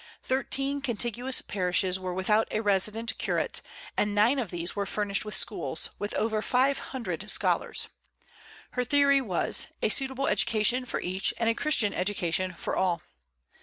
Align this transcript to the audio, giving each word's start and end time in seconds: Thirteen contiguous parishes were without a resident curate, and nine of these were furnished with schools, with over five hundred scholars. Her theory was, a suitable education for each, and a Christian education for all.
Thirteen 0.23 0.81
contiguous 0.81 1.41
parishes 1.43 1.99
were 1.99 2.11
without 2.11 2.47
a 2.49 2.61
resident 2.63 3.15
curate, 3.19 3.61
and 3.95 4.15
nine 4.15 4.39
of 4.39 4.49
these 4.49 4.75
were 4.75 4.87
furnished 4.87 5.25
with 5.25 5.35
schools, 5.35 5.91
with 5.99 6.15
over 6.15 6.41
five 6.41 6.79
hundred 6.89 7.29
scholars. 7.29 7.87
Her 8.71 8.83
theory 8.83 9.21
was, 9.21 9.67
a 9.79 9.89
suitable 9.89 10.25
education 10.25 10.85
for 10.85 10.99
each, 11.01 11.35
and 11.37 11.51
a 11.51 11.53
Christian 11.53 11.93
education 11.93 12.53
for 12.53 12.75
all. 12.75 13.03